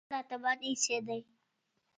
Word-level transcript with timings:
ځان 0.07 0.07
راته 0.13 0.35
بد 0.43 0.59
اېسېد. 0.67 1.05